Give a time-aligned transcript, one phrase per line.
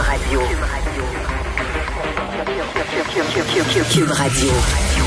[0.00, 0.40] Radio.
[0.40, 1.19] Cube Radio.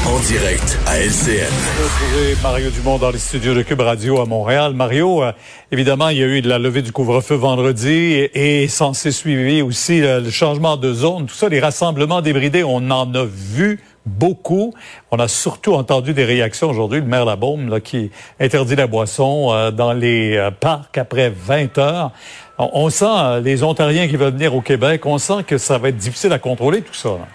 [0.07, 1.51] En direct à LCN.
[1.83, 4.73] Retrouver Mario Dumont dans les studios de Cube Radio à Montréal.
[4.73, 5.33] Mario, euh,
[5.69, 9.67] évidemment, il y a eu de la levée du couvre-feu vendredi et, et censé suivre
[9.67, 11.25] aussi euh, le changement de zone.
[11.25, 14.73] Tout ça, les rassemblements débridés, on en a vu beaucoup.
[15.11, 17.01] On a surtout entendu des réactions aujourd'hui.
[17.01, 22.11] Le maire Labaume là, qui interdit la boisson euh, dans les parcs après 20 heures.
[22.57, 25.89] On, on sent les Ontariens qui veulent venir au Québec, on sent que ça va
[25.89, 27.09] être difficile à contrôler tout ça.
[27.09, 27.27] Là.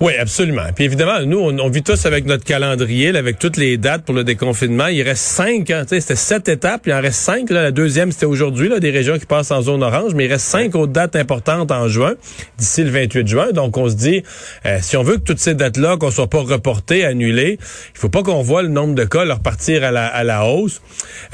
[0.00, 0.62] Oui, absolument.
[0.76, 4.04] Puis évidemment, nous, on, on, vit tous avec notre calendrier, là, avec toutes les dates
[4.04, 4.86] pour le déconfinement.
[4.86, 7.50] Il reste cinq, hein, c'était sept étapes, il en reste cinq.
[7.50, 10.32] Là, la deuxième, c'était aujourd'hui, là, des régions qui passent en zone orange, mais il
[10.32, 12.14] reste cinq autres dates importantes en juin,
[12.58, 13.50] d'ici le 28 juin.
[13.50, 14.22] Donc, on se dit,
[14.66, 18.08] euh, si on veut que toutes ces dates-là, qu'on soit pas reportées, annulées, il faut
[18.08, 20.80] pas qu'on voit le nombre de cas leur partir à la, à la hausse.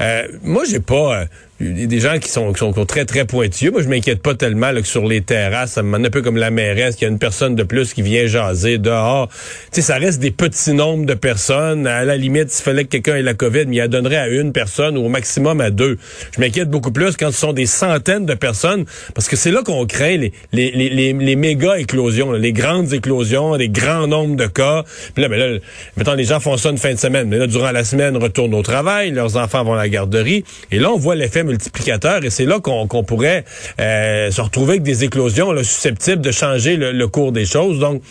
[0.01, 1.21] Euh, moi, j'ai pas...
[1.21, 1.25] Euh,
[1.59, 3.71] des gens qui sont, qui sont très, très pointilleux.
[3.71, 6.35] Moi, je m'inquiète pas tellement là, que sur les terrasses, ça me un peu comme
[6.35, 9.29] la mairesse, qu'il y a une personne de plus qui vient jaser dehors.
[9.29, 9.35] Tu
[9.71, 11.87] sais, ça reste des petits nombres de personnes.
[11.87, 14.27] À la limite, s'il fallait que quelqu'un ait la COVID, mais il la donnerait à
[14.27, 15.97] une personne ou au maximum à deux.
[16.35, 19.63] Je m'inquiète beaucoup plus quand ce sont des centaines de personnes, parce que c'est là
[19.63, 24.47] qu'on craint les, les, les, les, méga éclosions, les grandes éclosions, les grands nombres de
[24.47, 24.83] cas.
[25.13, 25.59] Puis là, ben là,
[25.95, 27.29] mettons, les gens font ça une fin de semaine.
[27.29, 30.43] Mais là, durant la semaine, retournent au travail, leurs enfants vont à la garderie.
[30.71, 33.45] Et là, on voit l'effet multiplicateur et c'est là qu'on pourrait
[33.79, 37.79] euh, se retrouver avec des éclosions susceptibles de changer le, le cours des choses.
[37.79, 38.01] Donc,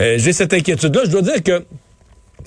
[0.00, 1.02] euh, j'ai cette inquiétude-là.
[1.04, 1.64] Je dois dire que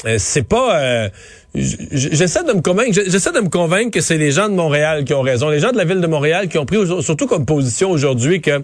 [0.05, 1.09] euh, c'est pas...
[1.53, 5.13] J'essaie de me convaincre j'essaie de me convaincre que c'est les gens de Montréal qui
[5.13, 7.91] ont raison les gens de la ville de Montréal qui ont pris surtout comme position
[7.91, 8.63] aujourd'hui que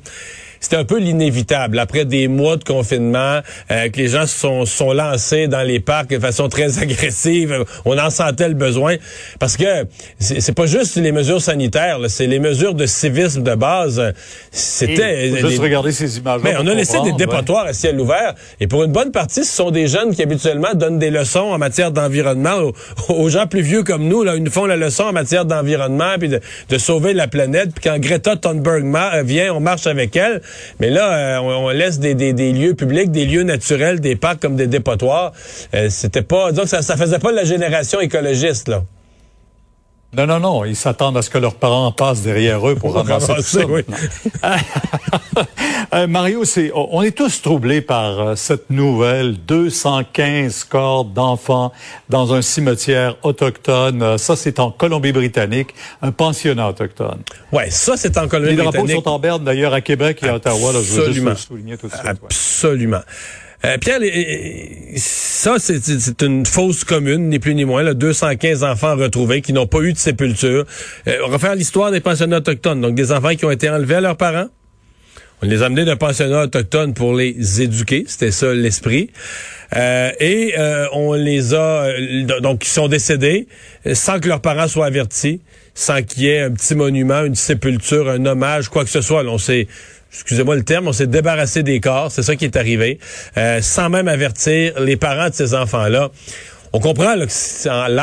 [0.60, 1.80] c'était un peu l'inévitable.
[1.80, 6.10] Après des mois de confinement, euh, que les gens sont, sont lancés dans les parcs
[6.10, 8.96] de façon très agressive, on en sentait le besoin.
[9.40, 9.86] Parce que
[10.20, 14.02] c'est pas juste les mesures sanitaires, c'est les mesures de civisme de base.
[14.52, 15.38] C'était...
[15.38, 18.34] Juste regarder ces images Mais on a laissé des dépotoirs à ciel ouvert.
[18.60, 21.58] Et pour une bonne partie, ce sont des jeunes qui habituellement donnent des leçons en
[21.58, 22.74] matière d'environnement aux,
[23.30, 24.24] gens plus vieux comme nous.
[24.24, 27.72] Là, ils nous font la leçon en matière d'environnement, puis de, sauver la planète.
[27.74, 28.86] Puis quand Greta Thunberg
[29.24, 30.42] vient, on marche avec elle.
[30.80, 32.14] Mais là, euh, on, laisse des,
[32.54, 35.34] lieux publics, des lieux naturels, des parcs comme des dépotoirs.
[35.74, 38.84] Euh, c'était pas, donc ça, ça faisait pas la génération écologiste là.
[40.14, 40.66] Non, non, non.
[40.66, 43.66] Ils s'attendent à ce que leurs parents passent derrière eux pour, ramasser tout ça.
[43.66, 43.82] Oui.
[45.94, 49.36] euh, Mario, c'est, on est tous troublés par euh, cette nouvelle.
[49.46, 51.74] 215 corps d'enfants
[52.08, 54.02] dans un cimetière autochtone.
[54.02, 57.20] Euh, ça, c'est en Colombie-Britannique, un pensionnat autochtone.
[57.52, 58.88] Ouais, ça, c'est en Colombie-Britannique.
[58.88, 60.72] Les drapeaux sont en berne, d'ailleurs, à Québec et à Ottawa.
[60.72, 62.06] Là, je veux juste souligner tout de suite.
[62.06, 62.98] Absolument.
[62.98, 63.04] Ouais.
[63.66, 64.00] Euh, Pierre,
[64.98, 67.82] ça, c'est une fausse commune, ni plus ni moins.
[67.82, 70.66] Là, 215 enfants retrouvés qui n'ont pas eu de sépulture.
[71.08, 72.82] Euh, on va l'histoire des pensionnats autochtones.
[72.82, 74.48] Donc, des enfants qui ont été enlevés à leurs parents.
[75.44, 78.06] On les a amenés d'un pensionnat autochtone pour les éduquer.
[78.08, 79.12] C'était ça l'esprit.
[79.76, 81.86] Euh, et euh, on les a...
[81.86, 83.48] Euh, donc, ils sont décédés
[83.94, 85.42] sans que leurs parents soient avertis,
[85.76, 89.24] sans qu'il y ait un petit monument, une sépulture, un hommage, quoi que ce soit.
[89.26, 89.38] On
[90.12, 93.00] excusez-moi le terme, on s'est débarrassé des corps, c'est ça qui est arrivé,
[93.38, 96.12] euh, sans même avertir les parents de ces enfants-là
[96.74, 97.16] on comprend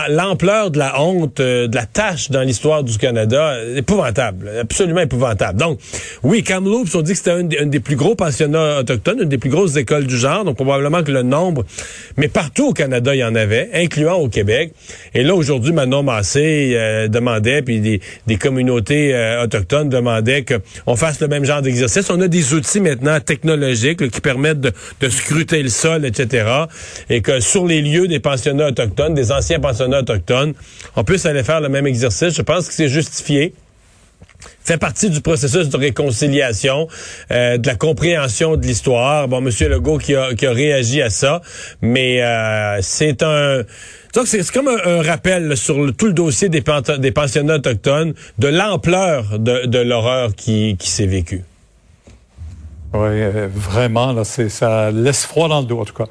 [0.08, 5.58] l'ampleur de la honte, euh, de la tâche dans l'histoire du Canada, épouvantable, absolument épouvantable.
[5.58, 5.78] Donc,
[6.22, 9.50] oui, Kamloops, on dit que c'était un, des plus gros pensionnats autochtones, une des plus
[9.50, 11.64] grosses écoles du genre, donc probablement que le nombre,
[12.16, 14.72] mais partout au Canada, il y en avait, incluant au Québec.
[15.14, 20.96] Et là, aujourd'hui, Manon Massé euh, demandait, puis des, des communautés euh, autochtones demandaient qu'on
[20.96, 22.08] fasse le même genre d'exercice.
[22.10, 26.46] On a des outils maintenant technologiques qui permettent de, de scruter le sol, etc.
[27.10, 30.54] Et que sur les lieux des pensionnats autochtones, des anciens pensionnats autochtones.
[30.96, 32.34] On puisse aller faire le même exercice.
[32.34, 33.54] Je pense que c'est justifié
[34.64, 36.88] fait partie du processus de réconciliation,
[37.30, 39.28] euh, de la compréhension de l'histoire.
[39.28, 41.40] Bon, Monsieur Legault qui a, réagi à ça,
[41.82, 43.62] mais euh, c'est un...
[44.26, 49.78] C'est comme un, rappel sur tout le dossier des, pensionnats autochtones de l'ampleur de, de
[49.80, 51.42] l'horreur qui, qui s'est vécue.
[52.94, 56.04] Oui, euh, vraiment, là, c'est, ça laisse froid dans le dos, en tout cas.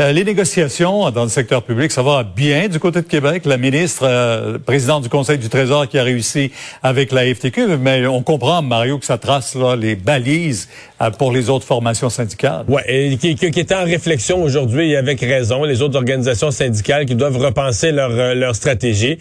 [0.00, 3.44] Euh, les négociations dans le secteur public, ça va bien du côté de Québec.
[3.44, 6.50] La ministre, euh, présidente du Conseil du Trésor, qui a réussi
[6.82, 10.68] avec la FTQ, mais on comprend, Mario, que ça trace là, les balises
[11.02, 12.64] euh, pour les autres formations syndicales.
[12.68, 17.14] Oui, et qui, qui, est en réflexion aujourd'hui, avec raison, les autres organisations syndicales qui
[17.14, 19.16] doivent repenser leur, euh, leur stratégie.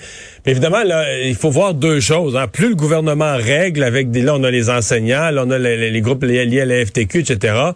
[0.45, 2.35] Évidemment, là, il faut voir deux choses.
[2.35, 2.47] Hein.
[2.51, 4.21] Plus le gouvernement règle avec des...
[4.21, 7.08] Là, on a les enseignants, là, on a les, les groupes liés à la FTQ,
[7.17, 7.73] etc.,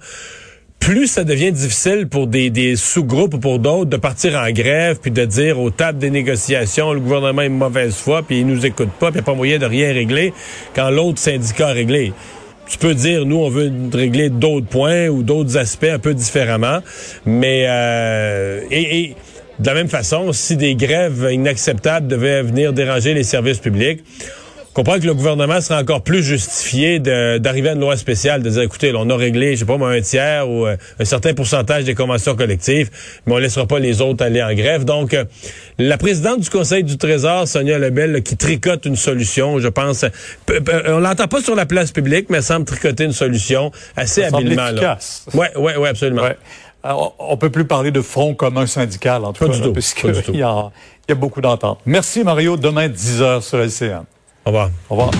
[0.83, 5.11] plus ça devient difficile pour des, sous-groupes ou pour d'autres de partir en grève puis
[5.11, 8.89] de dire aux tables des négociations, le gouvernement est mauvaise foi puis il nous écoute
[8.99, 10.33] pas puis il n'y a pas moyen de rien régler
[10.75, 12.11] quand l'autre syndicat a réglé.
[12.67, 16.79] tu peux dire, nous, on veut régler d'autres points ou d'autres aspects un peu différemment.
[17.25, 19.15] Mais, euh, et,
[19.59, 24.03] de la même façon, si des grèves inacceptables devaient venir déranger les services publics,
[24.73, 28.49] je comprends que le gouvernement serait encore plus justifié d'arriver à une loi spéciale, de
[28.49, 31.35] dire, écoutez, on a réglé, je sais pas moi, un tiers ou euh, un certain
[31.35, 32.89] pourcentage des conventions collectives,
[33.27, 34.83] mais on laissera pas les autres aller en grève.
[34.83, 35.25] Donc, euh,
[35.77, 40.05] la présidente du Conseil du Trésor, Sonia Lebel, qui tricote une solution, je pense,
[40.87, 44.35] on l'entend pas sur la place publique, mais elle semble tricoter une solution assez Ça
[44.35, 44.69] habilement.
[44.69, 45.27] Efficace.
[45.35, 46.23] Oui, ouais, ouais, absolument.
[46.23, 46.37] Ouais.
[46.81, 49.73] Alors, on peut plus parler de front commun syndical, en tout pas cas, du tout,
[49.73, 50.71] puisqu'il y, y, a
[51.15, 51.77] beaucoup d'ententes.
[51.85, 52.57] Merci, Mario.
[52.57, 54.05] Demain, 10 h sur LCN.
[54.45, 54.69] Au revoir.
[54.89, 55.11] Au revoir.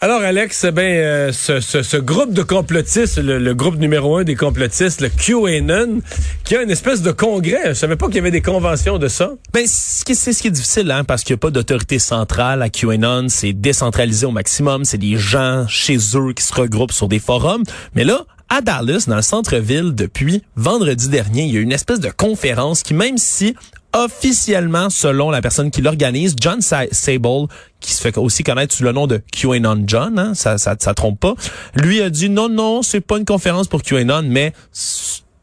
[0.00, 4.24] Alors, Alex, ben, euh, ce, ce, ce, groupe de complotistes, le, le, groupe numéro un
[4.24, 6.00] des complotistes, le QAnon,
[6.42, 7.68] qui a une espèce de congrès.
[7.68, 9.30] Je savais pas qu'il y avait des conventions de ça.
[9.52, 12.68] Ben, c'est ce qui est difficile, hein, parce qu'il n'y a pas d'autorité centrale à
[12.68, 13.26] QAnon.
[13.28, 14.84] C'est décentralisé au maximum.
[14.84, 17.62] C'est des gens chez eux qui se regroupent sur des forums.
[17.94, 22.00] Mais là, à Dallas, dans le centre-ville, depuis vendredi dernier, il y a une espèce
[22.00, 23.54] de conférence qui, même si
[23.94, 27.48] officiellement, selon la personne qui l'organise, John Sable,
[27.80, 30.94] qui se fait aussi connaître sous le nom de QAnon John, hein, ça, ça, ça
[30.94, 31.34] trompe pas,
[31.74, 34.52] lui a dit non, non, c'est pas une conférence pour QAnon, mais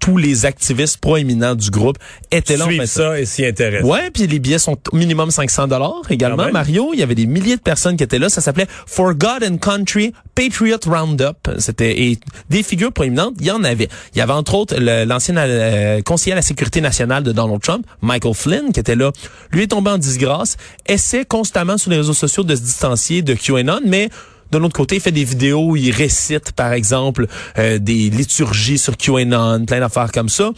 [0.10, 1.98] tous les activistes proéminents du groupe
[2.32, 2.66] étaient là.
[2.66, 3.90] Suivent ça et s'y intéressent.
[3.90, 6.52] Ouais, puis les billets sont au minimum 500 dollars également.
[6.52, 8.30] Mario, il y avait des milliers de personnes qui étaient là.
[8.30, 11.50] Ça s'appelait For God and Country Patriot Roundup.
[11.60, 12.20] C'était et
[12.50, 13.36] des figures proéminentes.
[13.40, 13.88] Il y en avait.
[14.16, 17.86] Il y avait entre autres l'ancien euh, conseiller à la sécurité nationale de Donald Trump,
[18.02, 19.12] Michael Flynn, qui était là.
[19.52, 20.58] Lui est tombé en disgrâce.
[20.88, 24.10] Essaie constamment sur les réseaux sociaux de se distancier de QAnon, mais
[24.52, 28.78] de l'autre côté, il fait des vidéos où il récite, par exemple, euh, des liturgies
[28.78, 30.52] sur QAnon, plein d'affaires comme ça.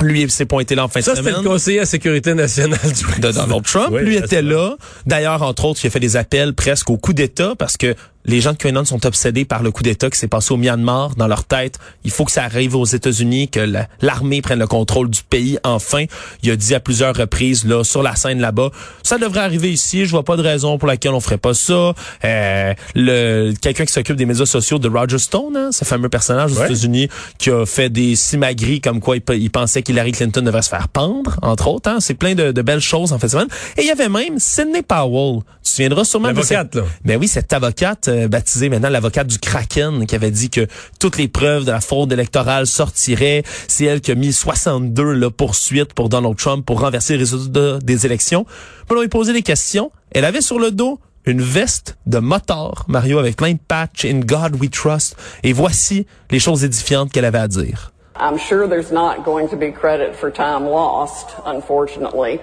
[0.00, 1.32] Lui s'est pointé là en fin ça, de semaine.
[1.32, 3.88] Ça, c'était le conseiller à la sécurité nationale du de Donald Trump.
[3.90, 4.76] Oui, lui était là.
[5.06, 8.40] D'ailleurs, entre autres, il a fait des appels presque au coup d'État parce que les
[8.40, 11.14] gens de QAnon sont obsédés par le coup d'État qui s'est passé au Myanmar.
[11.16, 13.60] Dans leur tête, il faut que ça arrive aux États-Unis, que
[14.02, 15.58] l'armée prenne le contrôle du pays.
[15.64, 16.04] Enfin,
[16.42, 18.70] il a dit à plusieurs reprises là sur la scène là-bas,
[19.02, 20.04] ça devrait arriver ici.
[20.04, 21.94] Je vois pas de raison pour laquelle on ferait pas ça.
[22.24, 26.52] Euh, le quelqu'un qui s'occupe des médias sociaux de Roger Stone, hein, ce fameux personnage
[26.52, 26.66] aux ouais.
[26.66, 30.68] États-Unis qui a fait des simagris comme quoi il, il pensait qu'Hillary Clinton devrait se
[30.68, 31.88] faire pendre, entre autres.
[31.88, 31.98] Hein.
[32.00, 33.28] C'est plein de, de, belles choses en fait.
[33.76, 35.40] Et il y avait même Sidney Powell.
[35.62, 36.74] Tu te souviendras sûrement de cette...
[36.74, 36.82] là.
[37.04, 40.66] Ben oui, cette avocate euh, baptisée maintenant l'avocate du Kraken qui avait dit que
[40.98, 43.42] toutes les preuves de la fraude électorale sortiraient.
[43.66, 47.78] C'est elle qui a mis 62 là, poursuites pour Donald Trump pour renverser les résultats
[47.78, 48.44] des élections.
[48.44, 49.90] Puis on lui posé des questions.
[50.10, 54.20] Elle avait sur le dos une veste de moteur, Mario, avec plein de patchs, In
[54.20, 55.16] God We Trust.
[55.42, 57.92] Et voici les choses édifiantes qu'elle avait à dire.
[58.18, 62.40] I'm sure there's not going to be credit for time lost, unfortunately,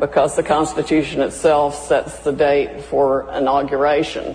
[0.00, 4.34] because the Constitution itself sets the date for inauguration.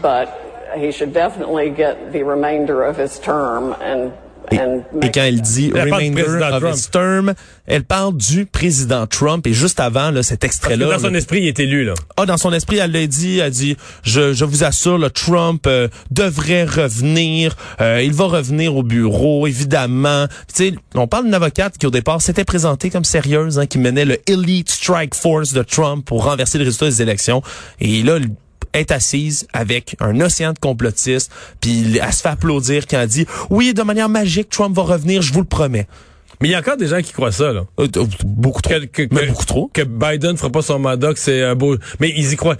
[0.00, 0.28] But
[0.76, 4.12] he should definitely get the remainder of his term and
[4.50, 6.74] et, et, quand elle dit elle remainder of Trump.
[6.74, 7.34] his term,
[7.66, 9.46] elle parle du président Trump.
[9.46, 11.94] Et juste avant là, cet extrait-là, dans son là, esprit, il est élu là.
[12.16, 13.38] Ah, dans son esprit, elle l'a dit.
[13.38, 17.56] Elle dit, je, je vous assure, le Trump euh, devrait revenir.
[17.80, 20.26] Euh, il va revenir au bureau, évidemment.
[20.54, 23.78] Tu sais, on parle d'une avocate qui au départ s'était présentée comme sérieuse, hein, qui
[23.78, 27.42] menait le Elite Strike Force de Trump pour renverser le résultat des élections.
[27.80, 28.18] Et là,
[28.78, 31.30] est assise avec un océan de complotistes,
[31.60, 35.22] puis elle se fait applaudir quand elle dit oui de manière magique Trump va revenir,
[35.22, 35.86] je vous le promets.
[36.40, 37.64] Mais il y a encore des gens qui croient ça là.
[37.80, 37.88] Euh,
[38.24, 38.74] beaucoup trop.
[38.74, 39.70] Que, que, Mais que, beaucoup trop.
[39.72, 41.76] Que Biden fera pas son mandat, que c'est un beau.
[41.98, 42.56] Mais ils y croient.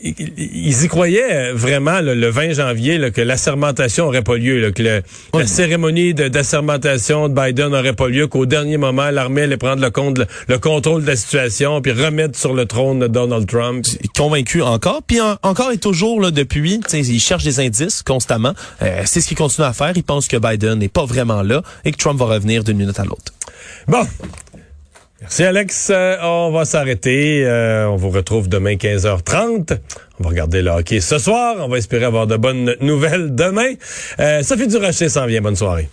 [0.00, 4.70] Ils y croyaient vraiment là, le 20 janvier là, que l'assermentation aurait pas lieu, là,
[4.70, 5.02] que le,
[5.34, 5.42] Oui.
[5.42, 9.82] la cérémonie de- d'assermentation de, Biden aurait pas lieu, qu'au dernier moment l'armée allait prendre
[9.82, 13.46] le, compte, le, le contrôle de la situation puis remettre sur le trône de Donald
[13.48, 13.84] Trump.
[14.16, 18.02] convaincu encore, puis en- encore et toujours là depuis, tu sais, il cherche des indices
[18.02, 18.54] constamment.
[18.82, 19.92] Euh, c'est ce qu'il continue à faire.
[19.96, 22.98] Il pense que Biden n'est pas vraiment là et que Trump va revenir d'une minute
[23.00, 23.32] à l'autre.
[23.88, 24.06] Bon.
[25.20, 25.90] Merci Alex.
[25.90, 27.44] Euh, on va s'arrêter.
[27.44, 29.76] Euh, on vous retrouve demain 15h30.
[30.20, 31.56] On va regarder le hockey ce soir.
[31.58, 33.74] On va espérer avoir de bonnes nouvelles demain.
[34.20, 35.40] Euh, Sophie Durocher s'en vient.
[35.40, 35.88] Bonne soirée.